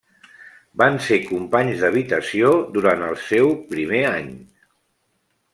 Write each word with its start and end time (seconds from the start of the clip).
Van 0.81 0.95
ser 1.07 1.19
companys 1.25 1.83
d'habitació 1.83 2.55
durant 2.79 3.07
el 3.11 3.15
seu 3.27 3.55
primer 3.75 4.03
any. 4.17 4.37